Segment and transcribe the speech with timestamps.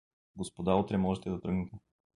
[0.35, 1.75] —Господа, утре можете да тръгнете!